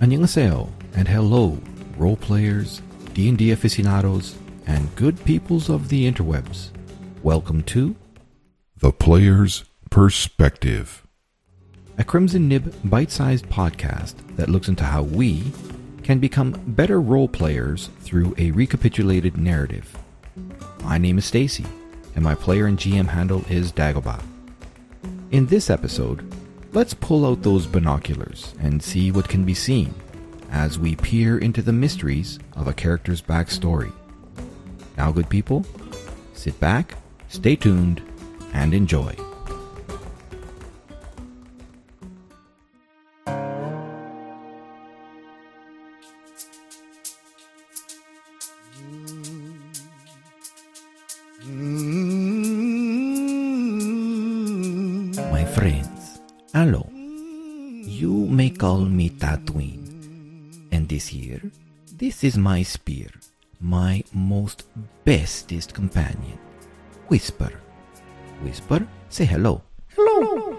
[0.00, 1.58] Annyeonghaseyo and hello,
[1.96, 2.82] role players,
[3.14, 6.68] D&D aficionados, and good peoples of the interwebs.
[7.24, 7.96] Welcome to
[8.76, 11.04] The Player's Perspective.
[11.98, 15.42] a Crimson Nib bite-sized podcast that looks into how we
[16.04, 19.98] can become better role players through a recapitulated narrative.
[20.84, 21.66] My name is Stacy,
[22.14, 24.22] and my player and GM handle is Dagobah.
[25.32, 26.32] In this episode,
[26.72, 29.94] let's pull out those binoculars and see what can be seen
[30.50, 33.92] as we peer into the mysteries of a character's backstory.
[34.96, 35.64] Now, good people,
[36.34, 36.94] sit back,
[37.28, 38.02] stay tuned,
[38.52, 39.14] and enjoy.
[56.52, 56.88] Hello.
[56.92, 59.84] You may call me Tatooine.
[60.72, 61.42] And this here,
[61.96, 63.08] this is my spear,
[63.60, 64.64] my most
[65.04, 66.38] bestest companion.
[67.08, 67.52] Whisper.
[68.42, 69.62] Whisper, say hello.
[69.96, 70.52] Hello.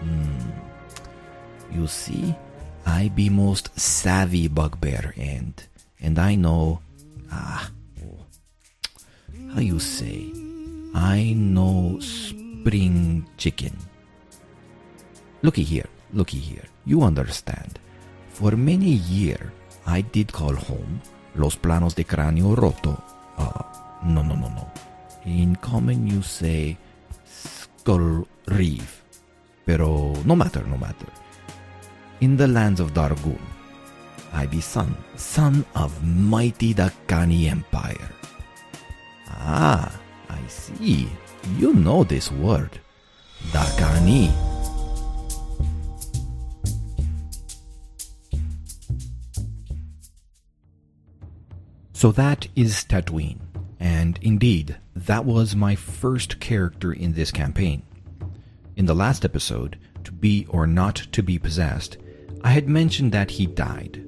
[0.00, 0.50] Hmm.
[1.72, 2.34] You see,
[2.86, 5.52] I be most savvy bugbear and
[6.00, 6.80] and I know
[7.30, 7.70] ah
[9.52, 10.32] how you say
[10.94, 13.76] I know spring chicken.
[15.42, 16.64] Looky here, looky here.
[16.84, 17.78] You understand.
[18.30, 19.50] For many years,
[19.86, 21.00] I did call home
[21.36, 23.02] Los Planos de Cráneo Roto.
[23.36, 23.62] Uh,
[24.04, 24.70] no, no, no, no.
[25.24, 26.76] In common, you say
[27.24, 29.04] Skull Reef.
[29.64, 31.06] Pero no matter, no matter.
[32.20, 33.38] In the lands of Darguun,
[34.32, 38.10] I be son, son of mighty Dhakaani Empire.
[39.30, 39.92] Ah,
[40.28, 41.08] I see.
[41.58, 42.80] You know this word.
[43.52, 44.47] Dhakaani.
[51.98, 53.40] So that is Tatooine.
[53.80, 57.82] And indeed, that was my first character in this campaign.
[58.76, 61.96] In the last episode, To Be or Not to Be Possessed,
[62.44, 64.06] I had mentioned that he died.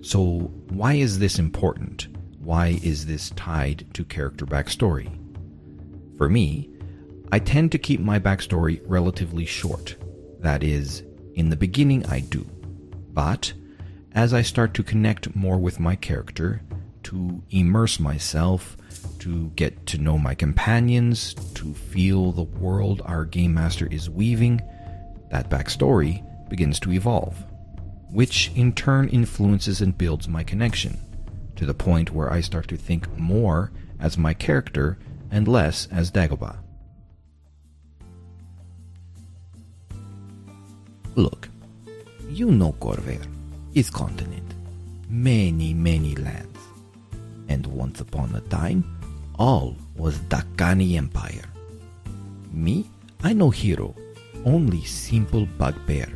[0.00, 2.06] So, why is this important?
[2.38, 5.10] Why is this tied to character backstory?
[6.18, 6.70] For me,
[7.32, 9.96] I tend to keep my backstory relatively short.
[10.38, 11.02] That is,
[11.34, 12.46] in the beginning I do.
[13.12, 13.54] But,
[14.12, 16.62] as I start to connect more with my character,
[17.08, 18.76] to immerse myself,
[19.18, 24.60] to get to know my companions, to feel the world our game master is weaving,
[25.30, 27.34] that backstory begins to evolve,
[28.10, 30.98] which in turn influences and builds my connection,
[31.56, 34.98] to the point where I start to think more as my character
[35.30, 36.58] and less as Dagobah.
[41.14, 41.48] Look,
[42.28, 43.26] you know Khorvaire,
[43.74, 44.52] its continent,
[45.08, 46.57] many, many lands.
[47.48, 48.84] And once upon a time,
[49.38, 51.44] all was Dhakaani Empire.
[52.52, 52.86] Me,
[53.22, 53.94] I no hero,
[54.44, 56.08] only simple bugbear.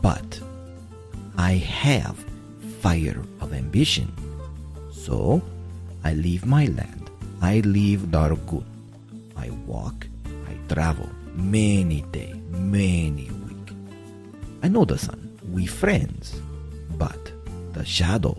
[0.00, 0.40] But
[1.36, 2.24] I have
[2.80, 4.12] fire of ambition.
[4.92, 5.42] So
[6.04, 7.10] I leave my land.
[7.40, 8.64] I leave Darguun.
[9.36, 10.06] I walk,
[10.48, 13.76] I travel, many day, many week.
[14.62, 16.40] I know the sun, we friends,
[16.96, 17.32] but
[17.72, 18.36] the shadow,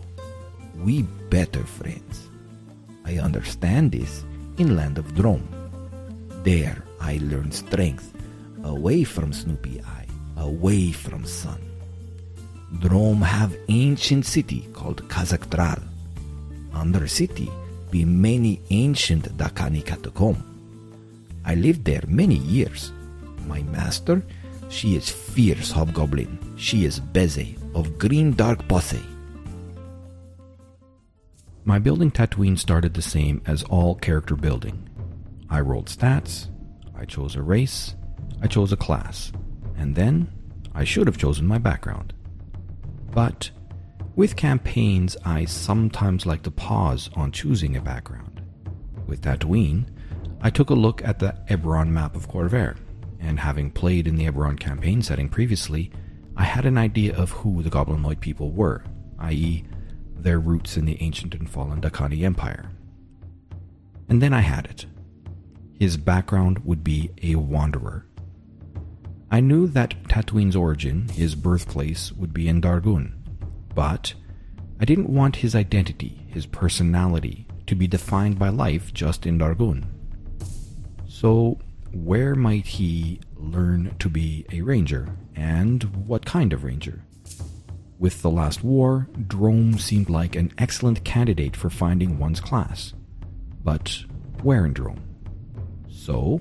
[0.84, 2.30] we better friends.
[3.06, 4.24] I understand this
[4.58, 5.46] in land of Droaam.
[6.44, 8.14] There I learn strength,
[8.64, 10.08] away from Snoopy Eye,
[10.38, 11.62] away from sun.
[12.80, 15.82] Drome have ancient city called Cazhaak Draal.
[16.74, 17.50] Under city
[17.90, 20.44] be many ancient Dhakaani catacomb.
[21.46, 22.92] I lived there many years.
[23.48, 24.22] My master,
[24.70, 26.38] she is fierce hobgoblin.
[26.58, 29.02] She is Beze of green dark posse.
[31.70, 34.90] My building Tatooine started the same as all character building.
[35.52, 36.48] I rolled stats,
[36.96, 37.94] I chose a race,
[38.42, 39.32] I chose a class,
[39.78, 40.32] and then
[40.74, 42.12] I should have chosen my background.
[43.12, 43.52] But
[44.16, 48.42] with campaigns, I sometimes like to pause on choosing a background.
[49.06, 49.86] With Tatooine,
[50.42, 52.78] I took a look at the Eberron map of Khorvaire,
[53.20, 55.92] and having played in the Eberron campaign setting previously,
[56.36, 58.84] I had an idea of who the Goblinoid people were,
[59.20, 59.66] i.e.,
[60.24, 62.72] their roots in the ancient and fallen Dhakaani Empire.
[64.08, 64.86] And then I had it.
[65.80, 68.06] His background would be a wanderer.
[69.32, 73.14] I knew that Tatooine's origin, his birthplace, would be in Darguun,
[73.76, 74.14] but
[74.80, 79.86] I didn't want his identity, his personality, to be defined by life just in Darguun.
[81.08, 81.60] So,
[81.94, 87.04] where might he learn to be a ranger, and what kind of ranger?
[88.00, 92.94] With the last war, Droaam seemed like an excellent candidate for finding one's class.
[93.62, 94.06] But
[94.42, 95.02] where in Droaam?
[95.90, 96.40] So,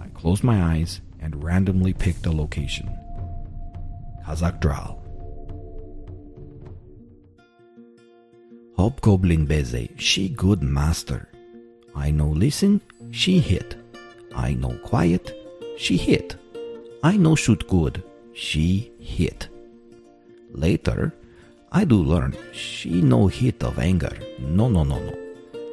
[0.00, 2.88] I closed my eyes and randomly picked a location.
[4.24, 5.00] Cazhaak Draal.
[8.76, 11.28] Hobgoblin Beze, she good master.
[11.96, 12.80] I know listen,
[13.10, 13.74] she hit.
[14.32, 15.36] I know quiet,
[15.76, 16.36] she hit.
[17.02, 19.48] I know shoot good, she hit.
[20.54, 21.12] Later,
[21.72, 24.16] I do learn she no hit of anger.
[24.38, 25.14] No, no, no, no.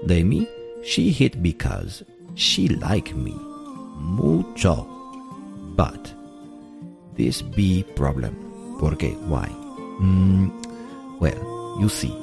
[0.06, 0.48] Demi,
[0.83, 3.38] she hit because she like me.
[4.01, 4.89] Mucho.
[5.78, 6.13] But
[7.16, 8.36] this be problem.
[8.81, 9.45] Porque why?
[10.01, 10.50] Mm,
[11.22, 12.18] well, you see,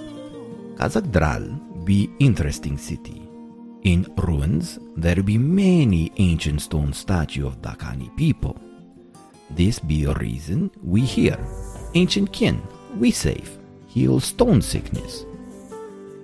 [0.75, 1.46] Cazhaak Draal
[1.87, 3.22] be interesting city.
[3.84, 8.58] In ruins, there be many ancient stone statue of Dhakaani people.
[9.50, 11.38] This be a reason we here,
[11.94, 12.62] ancient kin,
[12.99, 15.25] we save, heal stone sickness.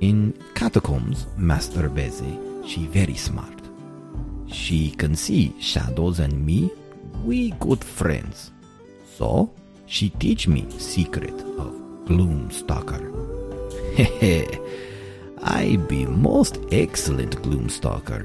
[0.00, 3.60] In catacombs, Master Beze, she very smart.
[4.46, 6.70] She can see shadows and me,
[7.24, 8.50] we good friends.
[9.16, 9.50] So,
[9.86, 11.72] she teach me secret of
[12.06, 13.10] Gloomstalker.
[13.96, 14.60] Hehe,
[15.42, 18.24] I be most excellent gloom stalker.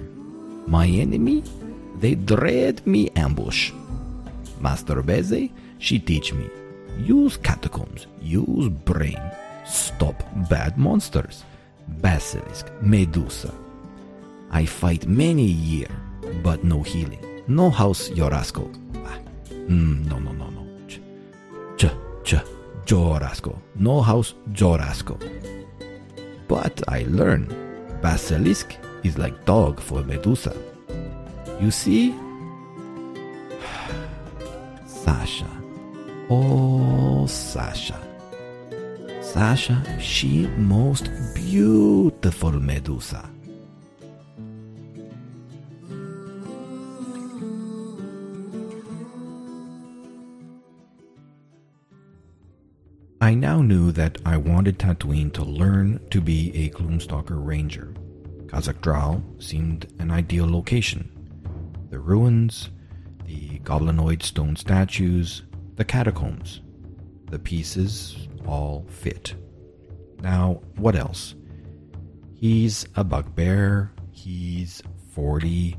[0.67, 1.43] My enemy,
[1.99, 3.73] they dread me ambush.
[4.61, 6.49] Master Beze, she teach me.
[6.97, 9.19] Use catacombs, use brain,
[9.65, 11.43] stop bad monsters.
[12.01, 13.53] Basilisk, Medusa.
[14.51, 15.87] I fight many year,
[16.43, 17.25] but no healing.
[17.47, 18.67] No house Jorasco.
[19.05, 19.17] Ah,
[19.49, 20.67] mm, no, no, no, no.
[20.87, 20.99] Ch,
[21.77, 21.85] ch,
[22.23, 22.35] ch,
[22.85, 23.57] Jorasco.
[23.75, 25.17] No house Jorasco.
[26.47, 27.47] But I learn.
[28.01, 30.55] Basilisk is like dog for Medusa.
[31.59, 32.13] You see?
[34.85, 35.58] Sasha.
[36.31, 37.99] Oh, Sasha.
[39.21, 43.27] Sasha, she most beautiful Medusa.
[53.21, 57.95] I now knew that I wanted Tatooine to learn to be a Gloomstalker Ranger.
[58.45, 61.09] Cazhaak Draal seemed an ideal location.
[61.89, 62.69] The ruins,
[63.25, 65.43] the goblinoid stone statues,
[65.79, 66.59] the catacombs.
[67.31, 69.33] The pieces all fit.
[70.21, 71.35] Now, what else?
[72.33, 74.83] He's a bugbear, he's
[75.13, 75.77] 40,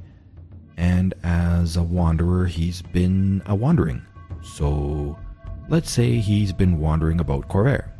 [0.78, 4.00] and as a wanderer, he's been a wandering.
[4.42, 5.18] So,
[5.68, 7.90] let's say he's been wandering about Khorvaire,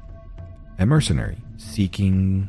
[0.79, 2.49] a mercenary seeking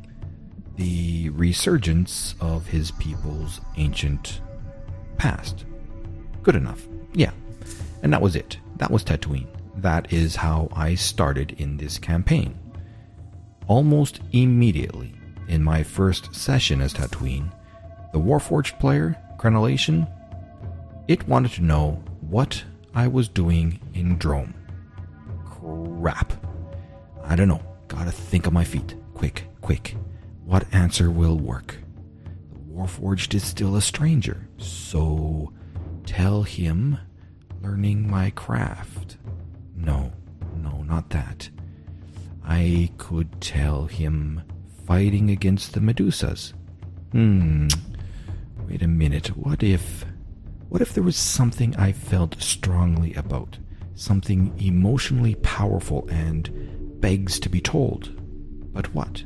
[0.77, 4.39] the resurgence of his people's ancient
[5.17, 5.65] past.
[6.41, 6.87] Good enough.
[7.13, 7.31] Yeah.
[8.01, 8.57] And that was it.
[8.81, 9.45] That was Tatooine.
[9.75, 12.57] That is how I started in this campaign.
[13.67, 15.13] Almost immediately,
[15.47, 17.53] in my first session as Tatooine,
[18.11, 20.11] the Warforged player, Crenellation,
[21.07, 22.63] it wanted to know what
[22.95, 24.51] I was doing in Droaam.
[25.45, 26.33] Crap.
[27.23, 27.61] I don't know.
[27.87, 28.95] Gotta think on my feet.
[29.13, 29.95] Quick, quick.
[30.43, 31.77] What answer will work?
[32.51, 35.53] The Warforged is still a stranger, so
[36.03, 36.97] tell him
[37.61, 39.17] learning my craft.
[39.75, 40.11] No,
[40.57, 41.49] no, not that.
[42.43, 44.41] I could tell him
[44.85, 46.53] fighting against the Medusas.
[47.11, 47.67] Hmm.
[48.67, 49.27] Wait a minute.
[49.37, 50.05] What if.
[50.69, 53.57] What if there was something I felt strongly about?
[53.95, 58.15] Something emotionally powerful and begs to be told?
[58.73, 59.23] But what?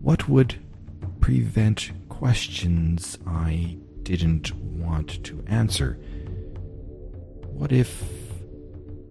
[0.00, 0.56] What would
[1.20, 5.98] prevent questions I didn't want to answer?
[7.54, 8.02] What if.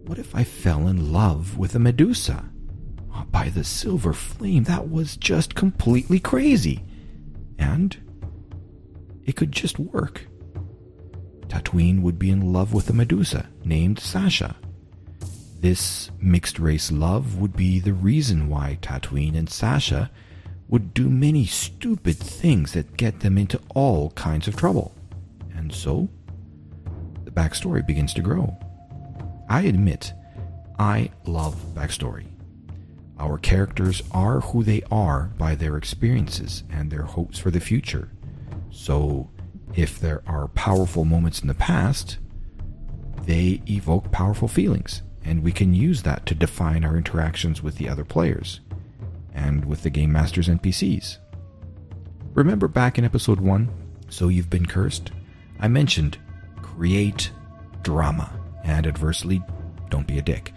[0.06, 2.50] What if I fell in love with a Medusa?
[3.16, 6.84] Oh, by the silver flame, that was just completely crazy.
[7.58, 7.96] And
[9.26, 10.28] it could just work.
[11.48, 14.58] Tatooine would be in love with a Medusa named Sasha.
[15.62, 20.12] This mixed race love would be the reason why Tatooine and Sasha
[20.68, 24.94] would do many stupid things that get them into all kinds of trouble.
[25.56, 26.10] And so,
[27.34, 28.58] backstory begins to grow.
[29.50, 30.14] I admit,
[30.80, 32.28] I love backstory.
[33.20, 38.10] Our characters are who they are by their experiences and their hopes for the future.
[38.72, 39.30] So,
[39.76, 42.18] if there are powerful moments in the past,
[43.26, 47.88] they evoke powerful feelings, and we can use that to define our interactions with the
[47.88, 48.60] other players
[49.34, 51.18] and with the game master's NPCs.
[52.34, 53.70] Remember back in episode 1,
[54.10, 55.12] So You've Been Cursed?
[55.60, 56.18] I mentioned
[56.76, 57.32] create
[57.84, 58.32] drama
[58.64, 59.42] and adversely,
[59.90, 60.54] don't be a dick.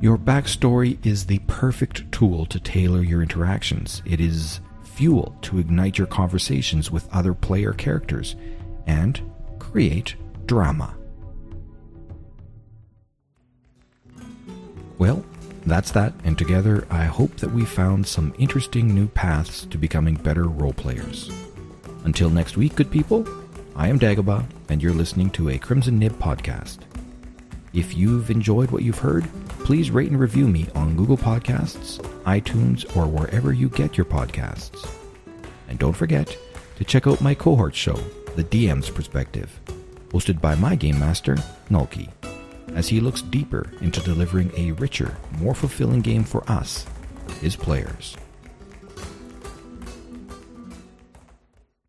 [0.00, 4.02] Your backstory is the perfect tool to tailor your interactions.
[4.04, 8.36] It is fuel to ignite your conversations with other player characters
[8.86, 9.20] and
[9.58, 10.14] create
[10.46, 10.94] drama.
[14.98, 15.24] Well,
[15.66, 20.14] that's that, and together I hope that we found some interesting new paths to becoming
[20.14, 21.30] better role players.
[22.04, 23.26] Until next week, good people,
[23.78, 26.78] I am Dagobah, and you're listening to a Crimson Nib podcast.
[27.74, 32.96] If you've enjoyed what you've heard, please rate and review me on Google Podcasts, iTunes,
[32.96, 34.88] or wherever you get your podcasts.
[35.68, 36.34] And don't forget
[36.76, 37.96] to check out my cohort show,
[38.34, 39.60] The DM's Perspective,
[40.08, 41.34] hosted by my game master,
[41.68, 42.08] Nulky,
[42.74, 46.86] as he looks deeper into delivering a richer, more fulfilling game for us,
[47.42, 48.16] his players.